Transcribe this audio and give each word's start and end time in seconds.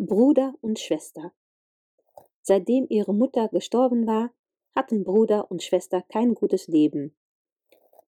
Bruder 0.00 0.54
und 0.60 0.78
Schwester. 0.78 1.32
Seitdem 2.40 2.86
ihre 2.88 3.12
Mutter 3.12 3.48
gestorben 3.48 4.06
war, 4.06 4.32
hatten 4.76 5.02
Bruder 5.02 5.50
und 5.50 5.64
Schwester 5.64 6.02
kein 6.02 6.34
gutes 6.34 6.68
Leben. 6.68 7.16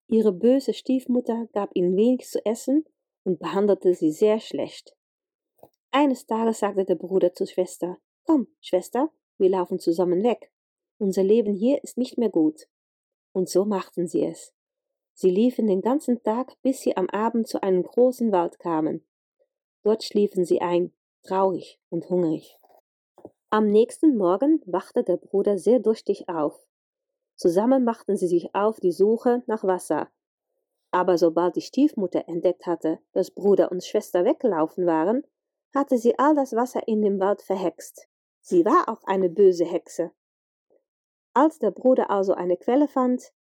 Ihre 0.07 0.33
böse 0.33 0.73
Stiefmutter 0.73 1.49
gab 1.53 1.71
ihnen 1.75 1.97
wenig 1.97 2.29
zu 2.29 2.47
essen 2.47 2.85
und 3.25 3.41
behandelte 3.41 3.93
sie 3.95 4.13
sehr 4.13 4.39
schlecht. 4.39 4.97
Eines 5.91 6.27
Tages 6.27 6.61
sagte 6.61 6.85
der 6.85 6.95
Bruder 6.95 7.35
zur 7.35 7.49
Schwester, 7.49 7.99
Komm, 8.25 8.47
Schwester, 8.61 9.11
wir 9.39 9.51
laufen 9.51 9.81
zusammen 9.81 10.23
weg. 10.23 10.53
Unser 10.99 11.25
Leben 11.25 11.55
hier 11.55 11.83
ist 11.83 11.99
nicht 11.99 12.19
mehr 12.19 12.31
gut. 12.31 12.69
Und 13.33 13.49
so 13.49 13.65
machten 13.65 14.07
sie 14.07 14.25
es. 14.25 14.55
Sie 15.15 15.31
liefen 15.31 15.67
den 15.67 15.81
ganzen 15.81 16.23
Tag, 16.23 16.57
bis 16.63 16.83
sie 16.83 16.97
am 16.97 17.09
Abend 17.09 17.49
zu 17.49 17.65
einem 17.65 17.83
großen 17.83 18.31
Wald 18.31 18.61
kamen. 18.61 19.05
Dort 19.83 20.05
schliefen 20.05 20.45
sie 20.45 20.61
ein, 20.61 20.93
traurig 21.23 21.81
und 21.89 22.09
hungrig. 22.09 22.57
Am 23.51 23.69
nächsten 23.71 24.17
Morgen 24.17 24.63
wachte 24.67 25.03
der 25.03 25.17
Bruder 25.17 25.59
sehr 25.59 25.81
durstig 25.81 26.29
auf. 26.29 26.67
Zusammen 27.37 27.85
machten 27.85 28.17
sie 28.17 28.29
sich 28.29 28.55
auf 28.55 28.81
die 28.81 28.93
Suche 28.93 29.43
nach 29.47 29.65
Wasser. 29.65 30.09
Aber 30.91 31.19
sobald 31.19 31.57
die 31.57 31.61
Stiefmutter 31.61 32.29
entdeckt 32.29 32.67
hatte, 32.67 32.99
dass 33.13 33.31
Bruder 33.31 33.71
und 33.71 33.85
Schwester 33.85 34.25
weggelaufen 34.25 34.87
waren, 34.87 35.25
hatte 35.75 35.99
sie 35.99 36.19
all 36.19 36.35
das 36.35 36.55
Wasser 36.55 36.87
in 36.87 37.03
dem 37.03 37.21
Wald 37.21 37.43
verhext. 37.43 38.09
Sie 38.41 38.65
war 38.65 38.89
auch 38.89 39.03
eine 39.05 39.29
böse 39.29 39.65
Hexe. 39.65 40.11
Als 41.35 41.59
der 41.59 41.71
Bruder 41.71 42.11
also 42.11 42.35
eine 42.35 42.57
Quelle 42.57 42.89
fand, 42.89 43.33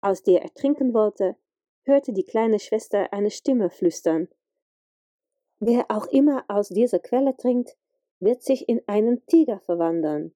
aus 0.00 0.22
der 0.22 0.42
er 0.42 0.52
trinken 0.54 0.92
wollte, 0.92 1.36
hörte 1.84 2.12
die 2.12 2.24
kleine 2.24 2.58
Schwester 2.58 3.12
eine 3.12 3.30
Stimme 3.30 3.70
flüstern. 3.70 4.28
Wer 5.60 5.86
auch 5.90 6.06
immer 6.06 6.44
aus 6.48 6.68
dieser 6.68 7.00
Quelle 7.00 7.36
trinkt, 7.36 7.76
wird 8.20 8.42
sich 8.42 8.68
in 8.68 8.80
einen 8.86 9.24
Tiger 9.26 9.60
verwandeln. 9.60 10.34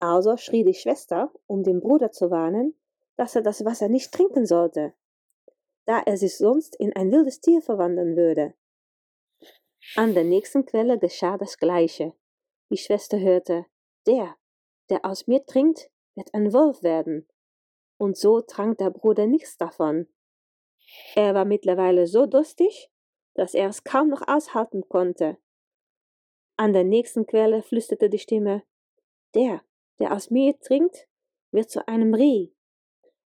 Also 0.00 0.36
schrie 0.36 0.64
die 0.64 0.74
Schwester, 0.74 1.32
um 1.46 1.64
den 1.64 1.80
Bruder 1.80 2.12
zu 2.12 2.30
warnen, 2.30 2.74
dass 3.16 3.34
er 3.34 3.42
das 3.42 3.64
Wasser 3.64 3.88
nicht 3.88 4.12
trinken 4.12 4.46
sollte, 4.46 4.94
da 5.86 6.00
er 6.00 6.16
sich 6.16 6.36
sonst 6.36 6.76
in 6.76 6.94
ein 6.94 7.10
wildes 7.10 7.40
Tier 7.40 7.60
verwandeln 7.60 8.16
würde. 8.16 8.54
An 9.96 10.14
der 10.14 10.24
nächsten 10.24 10.66
Quelle 10.66 10.98
geschah 10.98 11.36
das 11.36 11.58
Gleiche. 11.58 12.12
Die 12.70 12.76
Schwester 12.76 13.18
hörte, 13.18 13.66
der, 14.06 14.36
der 14.90 15.04
aus 15.04 15.26
mir 15.26 15.44
trinkt, 15.46 15.90
wird 16.14 16.32
ein 16.34 16.52
Wolf 16.52 16.82
werden. 16.82 17.26
Und 17.96 18.16
so 18.16 18.40
trank 18.40 18.78
der 18.78 18.90
Bruder 18.90 19.26
nichts 19.26 19.56
davon. 19.56 20.06
Er 21.14 21.34
war 21.34 21.44
mittlerweile 21.44 22.06
so 22.06 22.26
durstig, 22.26 22.90
dass 23.38 23.54
er 23.54 23.68
es 23.68 23.84
kaum 23.84 24.08
noch 24.08 24.26
aushalten 24.26 24.88
konnte. 24.88 25.38
An 26.56 26.72
der 26.72 26.82
nächsten 26.82 27.24
Quelle 27.24 27.62
flüsterte 27.62 28.10
die 28.10 28.18
Stimme, 28.18 28.64
der, 29.34 29.62
der 30.00 30.12
aus 30.12 30.30
mir 30.30 30.58
trinkt, 30.58 31.06
wird 31.52 31.70
zu 31.70 31.86
einem 31.86 32.14
Reh. 32.14 32.48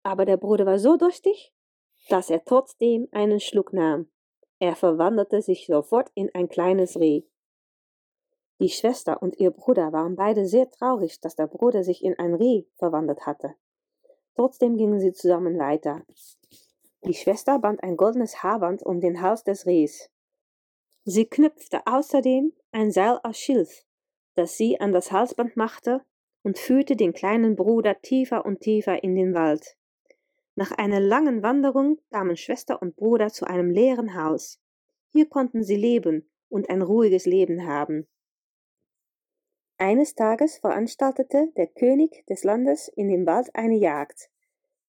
Aber 0.03 0.23
der 0.23 0.37
Bruder 0.37 0.65
war 0.65 0.79
so 0.79 0.95
durstig, 0.95 1.53
dass 2.07 2.29
er 2.29 2.45
trotzdem 2.45 3.09
einen 3.11 3.41
Schluck 3.41 3.73
nahm. 3.73 4.09
Er 4.59 4.77
verwandelte 4.77 5.41
sich 5.41 5.67
sofort 5.67 6.09
in 6.15 6.33
ein 6.33 6.47
kleines 6.47 6.97
Reh. 6.97 7.23
Die 8.61 8.69
Schwester 8.69 9.21
und 9.21 9.37
ihr 9.39 9.51
Bruder 9.51 9.91
waren 9.91 10.15
beide 10.15 10.45
sehr 10.47 10.71
traurig, 10.71 11.19
dass 11.19 11.35
der 11.35 11.47
Bruder 11.47 11.83
sich 11.83 12.01
in 12.01 12.17
ein 12.17 12.33
Reh 12.33 12.63
verwandelt 12.77 13.25
hatte. 13.25 13.55
Trotzdem 14.35 14.77
gingen 14.77 15.01
sie 15.01 15.11
zusammen 15.11 15.59
weiter. 15.59 16.05
Die 17.07 17.13
Schwester 17.13 17.57
band 17.57 17.83
ein 17.83 17.95
goldenes 17.95 18.43
Haarband 18.43 18.83
um 18.83 18.99
den 18.99 19.21
Hals 19.21 19.45
des 19.45 19.65
Rehs. 19.65 20.09
Sie 21.05 21.25
knüpfte 21.25 21.87
außerdem 21.87 22.51
ein 22.73 22.91
Seil 22.91 23.17
aus 23.23 23.37
Schilf, 23.37 23.85
das 24.35 24.57
sie 24.57 24.81
an 24.81 24.91
das 24.91 25.13
Halsband 25.13 25.55
machte 25.55 26.01
und 26.43 26.59
führte 26.59 26.97
den 26.97 27.13
kleinen 27.13 27.55
Bruder 27.55 28.01
tiefer 28.01 28.45
und 28.45 28.59
tiefer 28.59 29.03
in 29.03 29.15
den 29.15 29.33
Wald. 29.33 29.77
Nach 30.55 30.71
einer 30.71 30.99
langen 30.99 31.43
Wanderung 31.43 32.01
kamen 32.11 32.35
Schwester 32.35 32.81
und 32.81 32.97
Bruder 32.97 33.29
zu 33.29 33.45
einem 33.45 33.71
leeren 33.71 34.21
Haus. 34.21 34.59
Hier 35.13 35.29
konnten 35.29 35.63
sie 35.63 35.77
leben 35.77 36.29
und 36.49 36.69
ein 36.69 36.81
ruhiges 36.81 37.25
Leben 37.25 37.65
haben. 37.65 38.05
Eines 39.77 40.13
Tages 40.13 40.57
veranstaltete 40.57 41.53
der 41.55 41.67
König 41.67 42.25
des 42.25 42.43
Landes 42.43 42.89
in 42.89 43.07
dem 43.07 43.25
Wald 43.25 43.49
eine 43.53 43.77
Jagd. 43.77 44.29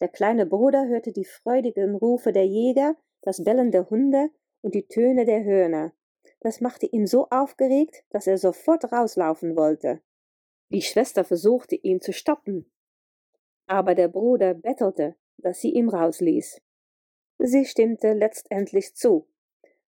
Der 0.00 0.08
kleine 0.08 0.46
Bruder 0.46 0.86
hörte 0.86 1.12
die 1.12 1.24
freudigen 1.24 1.94
Rufe 1.94 2.32
der 2.32 2.46
Jäger, 2.46 2.96
das 3.22 3.42
Bellen 3.42 3.70
der 3.70 3.90
Hunde 3.90 4.30
und 4.60 4.74
die 4.74 4.86
Töne 4.86 5.24
der 5.24 5.44
Hörner. 5.44 5.92
Das 6.40 6.60
machte 6.60 6.86
ihn 6.86 7.06
so 7.06 7.28
aufgeregt, 7.30 8.04
dass 8.10 8.26
er 8.26 8.38
sofort 8.38 8.92
rauslaufen 8.92 9.56
wollte. 9.56 10.00
Die 10.70 10.82
Schwester 10.82 11.24
versuchte 11.24 11.74
ihn 11.74 12.00
zu 12.00 12.12
stoppen, 12.12 12.70
aber 13.66 13.94
der 13.94 14.08
Bruder 14.08 14.54
bettelte, 14.54 15.16
dass 15.38 15.60
sie 15.60 15.72
ihm 15.72 15.88
rausließ. 15.88 16.60
Sie 17.38 17.64
stimmte 17.64 18.12
letztendlich 18.12 18.94
zu, 18.94 19.28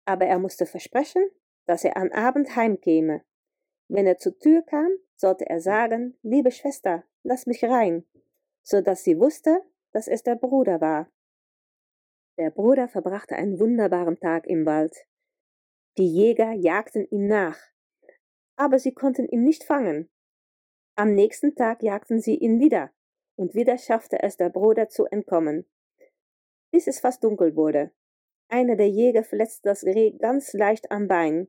aber 0.04 0.26
er 0.26 0.38
musste 0.38 0.66
versprechen, 0.66 1.22
dass 1.66 1.84
er 1.84 1.96
am 1.96 2.10
Abend 2.12 2.54
heimkäme. 2.56 3.22
Wenn 3.88 4.06
er 4.06 4.18
zur 4.18 4.38
Tür 4.38 4.62
kam, 4.62 4.90
sollte 5.16 5.48
er 5.48 5.60
sagen, 5.60 6.16
liebe 6.22 6.50
Schwester, 6.50 7.04
lass 7.22 7.46
mich 7.46 7.64
rein, 7.64 8.04
so 8.62 8.80
dass 8.80 9.04
sie 9.04 9.18
wusste, 9.18 9.62
dass 9.92 10.08
es 10.08 10.22
der 10.22 10.36
Bruder 10.36 10.80
war. 10.80 11.10
Der 12.38 12.50
Bruder 12.50 12.88
verbrachte 12.88 13.36
einen 13.36 13.58
wunderbaren 13.58 14.18
Tag 14.18 14.46
im 14.46 14.64
Wald. 14.64 14.96
Die 15.98 16.06
Jäger 16.06 16.52
jagten 16.52 17.06
ihm 17.10 17.26
nach, 17.26 17.58
aber 18.56 18.78
sie 18.78 18.92
konnten 18.92 19.26
ihn 19.28 19.42
nicht 19.42 19.64
fangen. 19.64 20.08
Am 20.96 21.14
nächsten 21.14 21.54
Tag 21.54 21.82
jagten 21.82 22.20
sie 22.20 22.36
ihn 22.36 22.60
wieder, 22.60 22.92
und 23.36 23.54
wieder 23.54 23.78
schaffte 23.78 24.22
es 24.22 24.36
der 24.36 24.50
Bruder 24.50 24.88
zu 24.88 25.06
entkommen. 25.06 25.66
Bis 26.70 26.86
es 26.86 27.00
fast 27.00 27.24
dunkel 27.24 27.56
wurde. 27.56 27.90
Einer 28.48 28.76
der 28.76 28.88
Jäger 28.88 29.24
verletzte 29.24 29.68
das 29.68 29.84
Reh 29.84 30.12
ganz 30.18 30.52
leicht 30.52 30.90
am 30.90 31.08
Bein. 31.08 31.48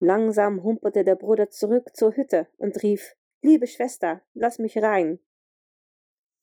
Langsam 0.00 0.62
humpelte 0.62 1.04
der 1.04 1.16
Bruder 1.16 1.50
zurück 1.50 1.94
zur 1.94 2.16
Hütte 2.16 2.48
und 2.56 2.82
rief 2.82 3.16
Liebe 3.42 3.66
Schwester, 3.66 4.22
lass 4.34 4.58
mich 4.58 4.78
rein. 4.78 5.20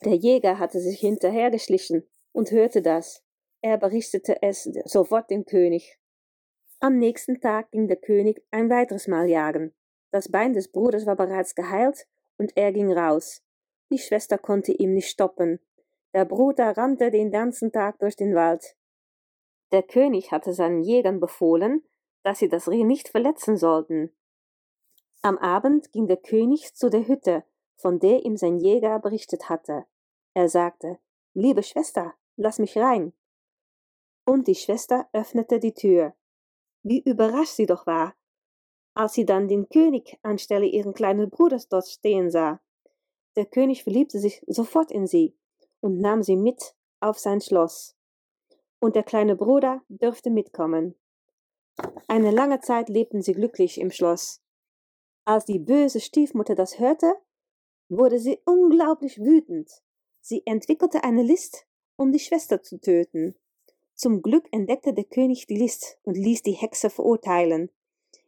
Der 0.03 0.15
Jäger 0.15 0.59
hatte 0.59 0.79
sich 0.79 0.99
hinterhergeschlichen 0.99 2.07
und 2.31 2.51
hörte 2.51 2.81
das. 2.81 3.23
Er 3.61 3.77
berichtete 3.77 4.41
es 4.41 4.63
sofort 4.85 5.29
dem 5.29 5.45
König. 5.45 5.97
Am 6.79 6.99
nächsten 6.99 7.39
Tag 7.39 7.71
ging 7.71 7.87
der 7.87 7.97
König 7.97 8.43
ein 8.51 8.69
weiteres 8.69 9.07
Mal 9.07 9.27
jagen. 9.27 9.73
Das 10.11 10.29
Bein 10.29 10.53
des 10.53 10.71
Bruders 10.71 11.05
war 11.05 11.15
bereits 11.15 11.55
geheilt 11.55 12.07
und 12.37 12.55
er 12.55 12.71
ging 12.71 12.91
raus. 12.91 13.41
Die 13.91 13.97
Schwester 13.97 14.37
konnte 14.37 14.71
ihn 14.71 14.93
nicht 14.93 15.09
stoppen. 15.09 15.59
Der 16.13 16.25
Bruder 16.25 16.77
rannte 16.77 17.11
den 17.11 17.31
ganzen 17.31 17.71
Tag 17.71 17.99
durch 17.99 18.15
den 18.15 18.35
Wald. 18.35 18.75
Der 19.71 19.83
König 19.83 20.31
hatte 20.31 20.53
seinen 20.53 20.83
Jägern 20.83 21.19
befohlen, 21.19 21.83
dass 22.23 22.39
sie 22.39 22.49
das 22.49 22.69
Reh 22.69 22.83
nicht 22.83 23.09
verletzen 23.09 23.57
sollten. 23.57 24.15
Am 25.21 25.37
Abend 25.37 25.91
ging 25.91 26.07
der 26.07 26.17
König 26.17 26.75
zu 26.75 26.89
der 26.89 27.07
Hütte, 27.07 27.43
von 27.75 27.99
der 27.99 28.25
ihm 28.25 28.37
sein 28.37 28.59
Jäger 28.59 28.99
berichtet 28.99 29.49
hatte. 29.49 29.85
Er 30.33 30.49
sagte, 30.49 30.99
Liebe 31.33 31.63
Schwester, 31.63 32.13
lass 32.37 32.59
mich 32.59 32.77
rein. 32.77 33.13
Und 34.25 34.47
die 34.47 34.55
Schwester 34.55 35.09
öffnete 35.11 35.59
die 35.59 35.73
Tür. 35.73 36.13
Wie 36.83 37.01
überrascht 37.01 37.55
sie 37.55 37.65
doch 37.65 37.85
war, 37.85 38.15
als 38.93 39.13
sie 39.13 39.25
dann 39.25 39.47
den 39.47 39.67
König 39.69 40.17
anstelle 40.23 40.65
ihren 40.65 40.93
kleinen 40.93 41.29
Bruders 41.29 41.67
dort 41.67 41.87
stehen 41.87 42.31
sah. 42.31 42.61
Der 43.35 43.45
König 43.45 43.83
verliebte 43.83 44.19
sich 44.19 44.41
sofort 44.47 44.91
in 44.91 45.07
sie 45.07 45.35
und 45.81 45.99
nahm 45.99 46.23
sie 46.23 46.37
mit 46.37 46.75
auf 47.01 47.19
sein 47.19 47.41
Schloss. 47.41 47.95
Und 48.79 48.95
der 48.95 49.03
kleine 49.03 49.35
Bruder 49.35 49.81
dürfte 49.89 50.29
mitkommen. 50.29 50.95
Eine 52.07 52.31
lange 52.31 52.61
Zeit 52.61 52.87
lebten 52.87 53.21
sie 53.21 53.33
glücklich 53.33 53.79
im 53.79 53.91
Schloss. 53.91 54.41
Als 55.25 55.45
die 55.45 55.59
böse 55.59 55.99
Stiefmutter 55.99 56.55
das 56.55 56.79
hörte, 56.79 57.13
wurde 57.89 58.19
sie 58.19 58.39
unglaublich 58.45 59.19
wütend. 59.19 59.69
Sie 60.21 60.45
entwickelte 60.45 61.03
eine 61.03 61.23
List, 61.23 61.67
um 61.97 62.11
die 62.11 62.19
Schwester 62.19 62.61
zu 62.61 62.79
töten. 62.79 63.35
Zum 63.93 64.21
Glück 64.21 64.47
entdeckte 64.51 64.93
der 64.93 65.05
König 65.05 65.47
die 65.47 65.57
List 65.57 65.97
und 66.03 66.17
ließ 66.17 66.41
die 66.43 66.51
Hexe 66.51 66.89
verurteilen. 66.89 67.69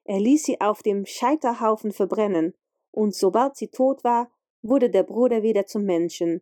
Er 0.05 0.19
ließ 0.19 0.43
sie 0.43 0.61
auf 0.61 0.83
dem 0.83 1.05
Scheiterhaufen 1.05 1.91
verbrennen, 1.91 2.53
und 2.91 3.13
sobald 3.13 3.57
sie 3.57 3.67
tot 3.67 4.03
war, 4.03 4.31
wurde 4.61 4.89
der 4.89 5.03
Bruder 5.03 5.43
wieder 5.43 5.65
zum 5.65 5.83
Menschen. 5.83 6.41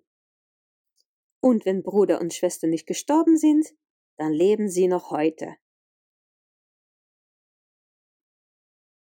Und 1.41 1.65
wenn 1.65 1.83
Bruder 1.83 2.21
und 2.21 2.33
Schwester 2.33 2.67
nicht 2.67 2.85
gestorben 2.85 3.38
sind, 3.38 3.73
dann 4.17 4.31
leben 4.31 4.69
sie 4.69 4.88
noch 4.88 5.12
heute. 5.12 5.56